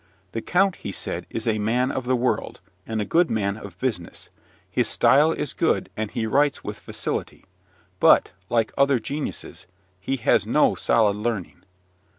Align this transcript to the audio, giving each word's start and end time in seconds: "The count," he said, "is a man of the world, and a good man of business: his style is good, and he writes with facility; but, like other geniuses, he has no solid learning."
"The 0.31 0.41
count," 0.41 0.77
he 0.77 0.91
said, 0.91 1.27
"is 1.29 1.47
a 1.47 1.59
man 1.59 1.91
of 1.91 2.05
the 2.05 2.15
world, 2.15 2.59
and 2.87 2.99
a 2.99 3.05
good 3.05 3.29
man 3.29 3.55
of 3.55 3.77
business: 3.77 4.29
his 4.67 4.87
style 4.87 5.31
is 5.31 5.53
good, 5.53 5.91
and 5.95 6.09
he 6.09 6.25
writes 6.25 6.63
with 6.63 6.79
facility; 6.79 7.45
but, 7.99 8.31
like 8.49 8.73
other 8.75 8.97
geniuses, 8.97 9.67
he 9.99 10.15
has 10.17 10.47
no 10.47 10.73
solid 10.73 11.17
learning." 11.17 11.61